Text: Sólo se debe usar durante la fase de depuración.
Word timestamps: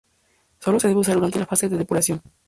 Sólo 0.57 0.79
se 0.79 0.87
debe 0.87 1.01
usar 1.01 1.13
durante 1.13 1.37
la 1.37 1.45
fase 1.45 1.69
de 1.69 1.77
depuración. 1.77 2.23